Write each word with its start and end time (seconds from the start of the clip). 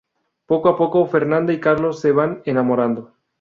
Poco 0.47 0.69
a 0.69 0.75
poco, 0.77 1.05
Fernanda 1.05 1.53
y 1.53 1.59
Carlos, 1.59 1.99
se 1.99 2.11
van 2.11 2.41
enamorando. 2.45 3.13